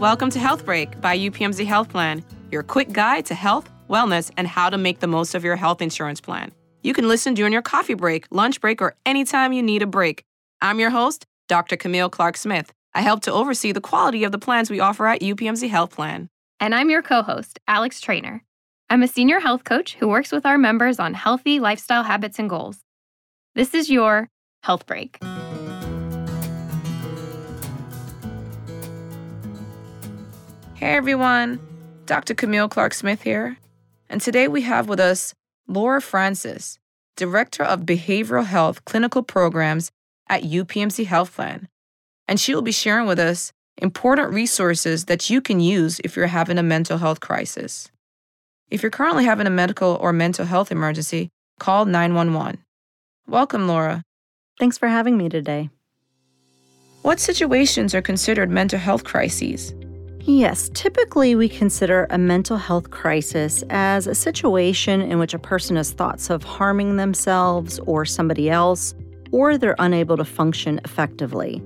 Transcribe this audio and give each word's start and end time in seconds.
Welcome 0.00 0.30
to 0.30 0.38
Health 0.38 0.64
Break 0.64 0.98
by 1.02 1.18
UPMC 1.18 1.66
Health 1.66 1.90
Plan, 1.90 2.24
your 2.50 2.62
quick 2.62 2.90
guide 2.90 3.26
to 3.26 3.34
health, 3.34 3.70
wellness, 3.86 4.30
and 4.38 4.48
how 4.48 4.70
to 4.70 4.78
make 4.78 5.00
the 5.00 5.06
most 5.06 5.34
of 5.34 5.44
your 5.44 5.56
health 5.56 5.82
insurance 5.82 6.22
plan. 6.22 6.52
You 6.82 6.94
can 6.94 7.06
listen 7.06 7.34
during 7.34 7.52
your 7.52 7.60
coffee 7.60 7.92
break, 7.92 8.26
lunch 8.30 8.62
break, 8.62 8.80
or 8.80 8.96
anytime 9.04 9.52
you 9.52 9.62
need 9.62 9.82
a 9.82 9.86
break. 9.86 10.24
I'm 10.62 10.80
your 10.80 10.88
host, 10.88 11.26
Dr. 11.48 11.76
Camille 11.76 12.08
Clark 12.08 12.38
Smith. 12.38 12.72
I 12.94 13.02
help 13.02 13.20
to 13.24 13.32
oversee 13.32 13.72
the 13.72 13.82
quality 13.82 14.24
of 14.24 14.32
the 14.32 14.38
plans 14.38 14.70
we 14.70 14.80
offer 14.80 15.06
at 15.06 15.20
UPMC 15.20 15.68
Health 15.68 15.90
Plan. 15.90 16.30
And 16.60 16.74
I'm 16.74 16.88
your 16.88 17.02
co 17.02 17.20
host, 17.20 17.60
Alex 17.68 18.00
Trainer. 18.00 18.42
I'm 18.88 19.02
a 19.02 19.06
senior 19.06 19.40
health 19.40 19.64
coach 19.64 19.96
who 19.96 20.08
works 20.08 20.32
with 20.32 20.46
our 20.46 20.56
members 20.56 20.98
on 20.98 21.12
healthy 21.12 21.60
lifestyle 21.60 22.04
habits 22.04 22.38
and 22.38 22.48
goals. 22.48 22.78
This 23.54 23.74
is 23.74 23.90
your 23.90 24.30
Health 24.62 24.86
Break. 24.86 25.18
Hey 30.80 30.94
everyone, 30.94 31.60
Dr. 32.06 32.32
Camille 32.32 32.70
Clark 32.70 32.94
Smith 32.94 33.20
here. 33.20 33.58
And 34.08 34.18
today 34.18 34.48
we 34.48 34.62
have 34.62 34.88
with 34.88 34.98
us 34.98 35.34
Laura 35.68 36.00
Francis, 36.00 36.78
Director 37.18 37.62
of 37.62 37.80
Behavioral 37.80 38.46
Health 38.46 38.82
Clinical 38.86 39.22
Programs 39.22 39.90
at 40.30 40.42
UPMC 40.42 41.04
Health 41.04 41.34
Plan. 41.34 41.68
And 42.26 42.40
she 42.40 42.54
will 42.54 42.62
be 42.62 42.72
sharing 42.72 43.06
with 43.06 43.18
us 43.18 43.52
important 43.76 44.32
resources 44.32 45.04
that 45.04 45.28
you 45.28 45.42
can 45.42 45.60
use 45.60 46.00
if 46.02 46.16
you're 46.16 46.28
having 46.28 46.56
a 46.56 46.62
mental 46.62 46.96
health 46.96 47.20
crisis. 47.20 47.90
If 48.70 48.82
you're 48.82 48.88
currently 48.88 49.26
having 49.26 49.46
a 49.46 49.50
medical 49.50 49.98
or 50.00 50.14
mental 50.14 50.46
health 50.46 50.72
emergency, 50.72 51.28
call 51.58 51.84
911. 51.84 52.58
Welcome, 53.26 53.68
Laura. 53.68 54.02
Thanks 54.58 54.78
for 54.78 54.88
having 54.88 55.18
me 55.18 55.28
today. 55.28 55.68
What 57.02 57.20
situations 57.20 57.94
are 57.94 58.00
considered 58.00 58.48
mental 58.48 58.78
health 58.78 59.04
crises? 59.04 59.74
Yes, 60.24 60.70
typically 60.74 61.34
we 61.34 61.48
consider 61.48 62.06
a 62.10 62.18
mental 62.18 62.58
health 62.58 62.90
crisis 62.90 63.64
as 63.70 64.06
a 64.06 64.14
situation 64.14 65.00
in 65.00 65.18
which 65.18 65.34
a 65.34 65.38
person 65.38 65.76
has 65.76 65.92
thoughts 65.92 66.28
of 66.28 66.44
harming 66.44 66.96
themselves 66.96 67.78
or 67.80 68.04
somebody 68.04 68.50
else, 68.50 68.94
or 69.32 69.56
they're 69.56 69.76
unable 69.78 70.18
to 70.18 70.24
function 70.24 70.78
effectively. 70.84 71.62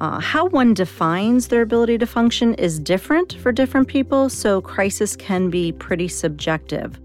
Uh, 0.00 0.20
how 0.20 0.46
one 0.46 0.74
defines 0.74 1.48
their 1.48 1.62
ability 1.62 1.98
to 1.98 2.06
function 2.06 2.54
is 2.54 2.78
different 2.78 3.34
for 3.34 3.52
different 3.52 3.88
people, 3.88 4.28
so 4.28 4.60
crisis 4.60 5.16
can 5.16 5.48
be 5.48 5.72
pretty 5.72 6.08
subjective. 6.08 6.98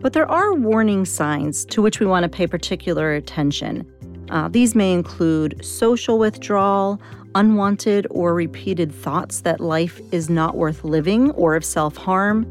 But 0.00 0.12
there 0.12 0.30
are 0.30 0.54
warning 0.54 1.04
signs 1.04 1.64
to 1.66 1.82
which 1.82 2.00
we 2.00 2.06
want 2.06 2.24
to 2.24 2.28
pay 2.28 2.46
particular 2.46 3.14
attention. 3.14 3.86
Uh, 4.30 4.48
these 4.48 4.74
may 4.74 4.92
include 4.92 5.64
social 5.64 6.18
withdrawal, 6.18 7.00
unwanted 7.34 8.06
or 8.10 8.34
repeated 8.34 8.92
thoughts 8.92 9.40
that 9.40 9.60
life 9.60 10.00
is 10.10 10.28
not 10.28 10.56
worth 10.56 10.84
living 10.84 11.30
or 11.32 11.54
of 11.54 11.64
self 11.64 11.96
harm, 11.96 12.44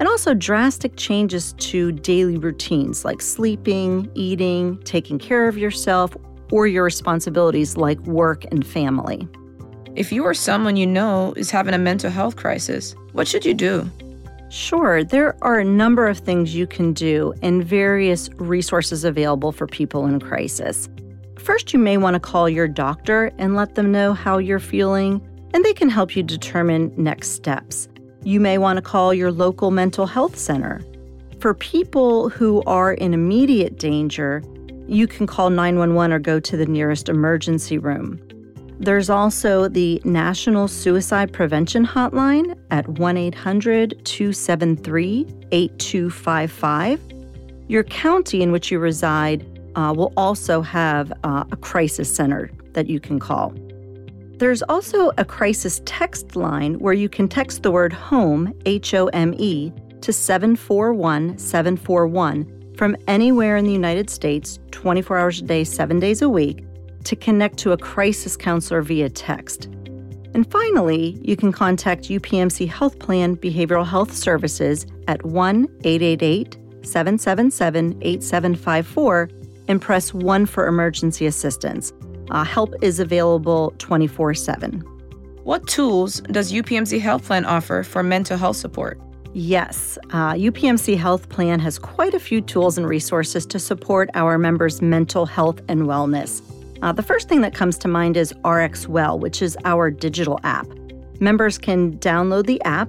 and 0.00 0.08
also 0.08 0.34
drastic 0.34 0.96
changes 0.96 1.54
to 1.54 1.92
daily 1.92 2.38
routines 2.38 3.04
like 3.04 3.20
sleeping, 3.20 4.10
eating, 4.14 4.78
taking 4.84 5.18
care 5.18 5.48
of 5.48 5.58
yourself, 5.58 6.16
or 6.52 6.66
your 6.66 6.84
responsibilities 6.84 7.76
like 7.76 7.98
work 8.00 8.44
and 8.50 8.66
family. 8.66 9.28
If 9.96 10.12
you 10.12 10.22
or 10.24 10.34
someone 10.34 10.76
you 10.76 10.86
know 10.86 11.34
is 11.36 11.50
having 11.50 11.74
a 11.74 11.78
mental 11.78 12.10
health 12.10 12.36
crisis, 12.36 12.94
what 13.12 13.26
should 13.26 13.44
you 13.44 13.54
do? 13.54 13.90
Sure, 14.50 15.04
there 15.04 15.36
are 15.42 15.58
a 15.58 15.64
number 15.64 16.06
of 16.06 16.18
things 16.18 16.54
you 16.54 16.66
can 16.66 16.92
do 16.92 17.34
and 17.42 17.62
various 17.62 18.30
resources 18.36 19.04
available 19.04 19.52
for 19.52 19.66
people 19.66 20.06
in 20.06 20.20
crisis. 20.20 20.88
First, 21.48 21.72
you 21.72 21.78
may 21.78 21.96
want 21.96 22.12
to 22.12 22.20
call 22.20 22.46
your 22.46 22.68
doctor 22.68 23.32
and 23.38 23.56
let 23.56 23.74
them 23.74 23.90
know 23.90 24.12
how 24.12 24.36
you're 24.36 24.58
feeling, 24.58 25.26
and 25.54 25.64
they 25.64 25.72
can 25.72 25.88
help 25.88 26.14
you 26.14 26.22
determine 26.22 26.92
next 26.98 27.30
steps. 27.30 27.88
You 28.22 28.38
may 28.38 28.58
want 28.58 28.76
to 28.76 28.82
call 28.82 29.14
your 29.14 29.32
local 29.32 29.70
mental 29.70 30.04
health 30.04 30.36
center. 30.36 30.82
For 31.40 31.54
people 31.54 32.28
who 32.28 32.62
are 32.66 32.92
in 32.92 33.14
immediate 33.14 33.78
danger, 33.78 34.42
you 34.88 35.06
can 35.06 35.26
call 35.26 35.48
911 35.48 36.12
or 36.12 36.18
go 36.18 36.38
to 36.38 36.54
the 36.54 36.66
nearest 36.66 37.08
emergency 37.08 37.78
room. 37.78 38.20
There's 38.78 39.08
also 39.08 39.68
the 39.68 40.02
National 40.04 40.68
Suicide 40.68 41.32
Prevention 41.32 41.86
Hotline 41.86 42.58
at 42.70 42.86
1 42.86 43.16
800 43.16 44.04
273 44.04 45.26
8255. 45.50 47.00
Your 47.68 47.84
county 47.84 48.42
in 48.42 48.52
which 48.52 48.70
you 48.70 48.78
reside 48.78 49.46
uh, 49.74 49.92
will 49.96 50.12
also 50.16 50.60
have 50.60 51.12
uh, 51.24 51.44
a 51.50 51.56
crisis 51.56 52.14
center 52.14 52.50
that 52.72 52.88
you 52.88 53.00
can 53.00 53.18
call. 53.18 53.54
There's 54.38 54.62
also 54.62 55.10
a 55.18 55.24
crisis 55.24 55.82
text 55.84 56.36
line 56.36 56.78
where 56.78 56.94
you 56.94 57.08
can 57.08 57.28
text 57.28 57.64
the 57.64 57.72
word 57.72 57.92
home, 57.92 58.52
H 58.66 58.94
O 58.94 59.06
M 59.08 59.34
E, 59.36 59.72
to 60.00 60.12
741 60.12 61.38
741 61.38 62.74
from 62.76 62.96
anywhere 63.08 63.56
in 63.56 63.64
the 63.64 63.72
United 63.72 64.08
States, 64.08 64.60
24 64.70 65.18
hours 65.18 65.40
a 65.40 65.42
day, 65.42 65.64
seven 65.64 65.98
days 65.98 66.22
a 66.22 66.28
week, 66.28 66.64
to 67.02 67.16
connect 67.16 67.58
to 67.58 67.72
a 67.72 67.76
crisis 67.76 68.36
counselor 68.36 68.82
via 68.82 69.10
text. 69.10 69.64
And 70.34 70.48
finally, 70.52 71.18
you 71.22 71.34
can 71.34 71.50
contact 71.50 72.04
UPMC 72.04 72.68
Health 72.68 73.00
Plan 73.00 73.36
Behavioral 73.36 73.84
Health 73.84 74.12
Services 74.14 74.86
at 75.08 75.24
1 75.24 75.64
888 75.82 76.56
777 76.82 77.98
8754 78.02 79.28
and 79.68 79.80
press 79.80 80.12
1 80.12 80.46
for 80.46 80.66
emergency 80.66 81.26
assistance. 81.26 81.92
Uh, 82.30 82.44
help 82.44 82.74
is 82.82 83.00
available 83.00 83.74
24 83.78 84.34
7. 84.34 84.80
What 85.44 85.66
tools 85.66 86.20
does 86.20 86.52
UPMC 86.52 87.00
Health 87.00 87.24
Plan 87.24 87.44
offer 87.44 87.82
for 87.82 88.02
mental 88.02 88.36
health 88.36 88.56
support? 88.56 89.00
Yes, 89.32 89.98
uh, 90.10 90.32
UPMC 90.32 90.96
Health 90.96 91.28
Plan 91.28 91.60
has 91.60 91.78
quite 91.78 92.14
a 92.14 92.20
few 92.20 92.40
tools 92.40 92.76
and 92.76 92.88
resources 92.88 93.46
to 93.46 93.58
support 93.58 94.10
our 94.14 94.36
members' 94.36 94.82
mental 94.82 95.26
health 95.26 95.60
and 95.68 95.82
wellness. 95.82 96.42
Uh, 96.82 96.92
the 96.92 97.02
first 97.02 97.28
thing 97.28 97.40
that 97.40 97.54
comes 97.54 97.78
to 97.78 97.88
mind 97.88 98.16
is 98.16 98.32
RxWell, 98.44 99.18
which 99.18 99.42
is 99.42 99.56
our 99.64 99.90
digital 99.90 100.38
app. 100.44 100.66
Members 101.20 101.58
can 101.58 101.98
download 101.98 102.46
the 102.46 102.62
app 102.62 102.88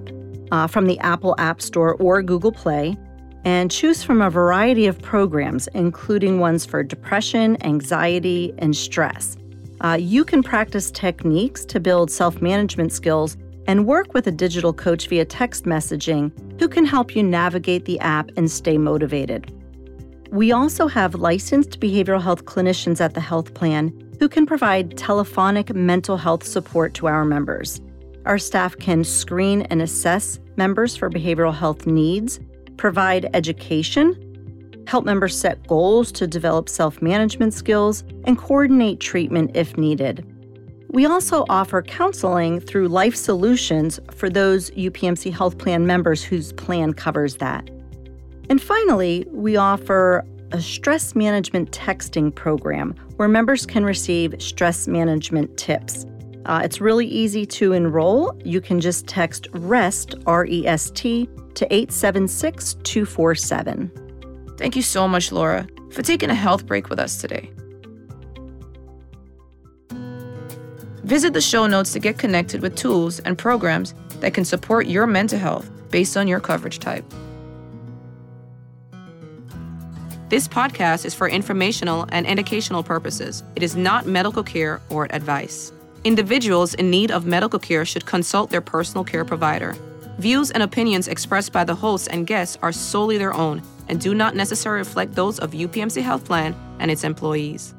uh, 0.52 0.66
from 0.66 0.86
the 0.86 0.98
Apple 1.00 1.34
App 1.38 1.60
Store 1.60 1.94
or 1.94 2.22
Google 2.22 2.52
Play 2.52 2.96
and 3.44 3.70
choose 3.70 4.02
from 4.02 4.20
a 4.20 4.30
variety 4.30 4.86
of 4.86 5.00
programs, 5.00 5.66
including 5.68 6.40
ones 6.40 6.66
for 6.66 6.82
depression, 6.82 7.56
anxiety, 7.64 8.52
and 8.58 8.76
stress. 8.76 9.36
Uh, 9.80 9.96
you 9.98 10.24
can 10.24 10.42
practice 10.42 10.90
techniques 10.90 11.64
to 11.64 11.80
build 11.80 12.10
self 12.10 12.42
management 12.42 12.92
skills 12.92 13.36
and 13.66 13.86
work 13.86 14.12
with 14.14 14.26
a 14.26 14.32
digital 14.32 14.72
coach 14.72 15.08
via 15.08 15.24
text 15.24 15.64
messaging 15.64 16.32
who 16.58 16.68
can 16.68 16.84
help 16.84 17.14
you 17.14 17.22
navigate 17.22 17.84
the 17.84 17.98
app 18.00 18.30
and 18.36 18.50
stay 18.50 18.76
motivated. 18.76 19.52
We 20.30 20.52
also 20.52 20.86
have 20.86 21.14
licensed 21.14 21.80
behavioral 21.80 22.22
health 22.22 22.44
clinicians 22.44 23.00
at 23.00 23.14
the 23.14 23.20
health 23.20 23.54
plan 23.54 23.92
who 24.18 24.28
can 24.28 24.44
provide 24.44 24.96
telephonic 24.96 25.74
mental 25.74 26.16
health 26.16 26.44
support 26.44 26.94
to 26.94 27.06
our 27.06 27.24
members. 27.24 27.80
Our 28.26 28.38
staff 28.38 28.76
can 28.76 29.02
screen 29.02 29.62
and 29.62 29.80
assess 29.80 30.38
members 30.56 30.94
for 30.94 31.08
behavioral 31.08 31.54
health 31.54 31.86
needs 31.86 32.38
provide 32.80 33.28
education, 33.34 34.16
help 34.86 35.04
members 35.04 35.38
set 35.38 35.66
goals 35.66 36.10
to 36.10 36.26
develop 36.26 36.66
self 36.66 37.02
management 37.02 37.52
skills, 37.52 38.02
and 38.24 38.38
coordinate 38.38 38.98
treatment 39.00 39.50
if 39.54 39.76
needed. 39.76 40.26
We 40.88 41.04
also 41.04 41.44
offer 41.50 41.82
counseling 41.82 42.58
through 42.58 42.88
Life 42.88 43.14
Solutions 43.14 44.00
for 44.10 44.30
those 44.30 44.70
UPMC 44.70 45.30
Health 45.30 45.58
Plan 45.58 45.86
members 45.86 46.24
whose 46.24 46.54
plan 46.54 46.94
covers 46.94 47.36
that. 47.36 47.68
And 48.48 48.60
finally, 48.62 49.26
we 49.30 49.56
offer 49.56 50.24
a 50.50 50.60
stress 50.62 51.14
management 51.14 51.72
texting 51.72 52.34
program 52.34 52.94
where 53.16 53.28
members 53.28 53.66
can 53.66 53.84
receive 53.84 54.34
stress 54.38 54.88
management 54.88 55.58
tips. 55.58 56.06
Uh, 56.46 56.62
it's 56.64 56.80
really 56.80 57.06
easy 57.06 57.44
to 57.44 57.74
enroll. 57.74 58.34
You 58.42 58.62
can 58.62 58.80
just 58.80 59.06
text 59.06 59.48
REST, 59.52 60.14
R 60.24 60.46
E 60.46 60.66
S 60.66 60.90
T, 60.92 61.28
to 61.54 61.66
876 61.72 62.74
247. 62.82 63.90
Thank 64.56 64.76
you 64.76 64.82
so 64.82 65.08
much, 65.08 65.32
Laura, 65.32 65.66
for 65.90 66.02
taking 66.02 66.30
a 66.30 66.34
health 66.34 66.66
break 66.66 66.90
with 66.90 66.98
us 66.98 67.20
today. 67.20 67.50
Visit 71.04 71.32
the 71.32 71.40
show 71.40 71.66
notes 71.66 71.92
to 71.94 71.98
get 71.98 72.18
connected 72.18 72.62
with 72.62 72.76
tools 72.76 73.20
and 73.20 73.36
programs 73.36 73.94
that 74.20 74.34
can 74.34 74.44
support 74.44 74.86
your 74.86 75.06
mental 75.06 75.38
health 75.38 75.70
based 75.90 76.16
on 76.16 76.28
your 76.28 76.40
coverage 76.40 76.78
type. 76.78 77.04
This 80.28 80.46
podcast 80.46 81.04
is 81.04 81.14
for 81.14 81.28
informational 81.28 82.06
and 82.10 82.24
educational 82.24 82.84
purposes. 82.84 83.42
It 83.56 83.64
is 83.64 83.74
not 83.74 84.06
medical 84.06 84.44
care 84.44 84.80
or 84.88 85.08
advice. 85.10 85.72
Individuals 86.04 86.74
in 86.74 86.88
need 86.88 87.10
of 87.10 87.26
medical 87.26 87.58
care 87.58 87.84
should 87.84 88.06
consult 88.06 88.50
their 88.50 88.60
personal 88.60 89.02
care 89.02 89.24
provider. 89.24 89.74
Views 90.20 90.50
and 90.50 90.62
opinions 90.62 91.08
expressed 91.08 91.50
by 91.50 91.64
the 91.64 91.74
hosts 91.74 92.06
and 92.06 92.26
guests 92.26 92.58
are 92.60 92.72
solely 92.72 93.16
their 93.16 93.32
own 93.32 93.62
and 93.88 93.98
do 93.98 94.14
not 94.14 94.36
necessarily 94.36 94.80
reflect 94.80 95.14
those 95.14 95.38
of 95.38 95.52
UPMC 95.52 96.02
Health 96.02 96.26
Plan 96.26 96.54
and 96.78 96.90
its 96.90 97.04
employees. 97.04 97.74